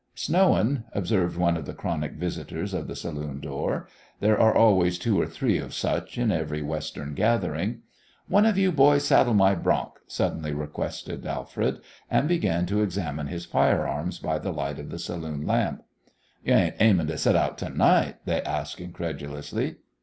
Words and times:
"Snowin'," 0.15 0.85
observed 0.93 1.37
one 1.37 1.55
of 1.55 1.67
the 1.67 1.75
chronic 1.75 2.13
visitors 2.13 2.73
of 2.73 2.87
the 2.87 2.95
saloon 2.95 3.39
door. 3.39 3.87
There 4.19 4.35
are 4.39 4.55
always 4.57 4.97
two 4.97 5.21
or 5.21 5.27
three 5.27 5.59
of 5.59 5.75
such 5.75 6.17
in 6.17 6.31
every 6.31 6.63
Western 6.63 7.13
gathering. 7.13 7.81
"One 8.27 8.47
of 8.47 8.57
you 8.57 8.71
boys 8.71 9.05
saddle 9.05 9.35
my 9.35 9.53
bronc," 9.53 9.99
suddenly 10.07 10.53
requested 10.53 11.27
Alfred, 11.27 11.81
and 12.09 12.27
began 12.27 12.65
to 12.65 12.81
examine 12.81 13.27
his 13.27 13.45
firearms 13.45 14.17
by 14.17 14.39
the 14.39 14.51
light 14.51 14.79
of 14.79 14.89
the 14.89 14.97
saloon 14.97 15.45
lamp. 15.45 15.83
"Yo' 16.43 16.55
ain't 16.55 16.81
aimin' 16.81 17.05
to 17.05 17.15
set 17.19 17.35
out 17.35 17.59
to 17.59 17.69
night?" 17.69 18.15
they 18.25 18.41
asked, 18.41 18.81
incredulously. 18.81 19.75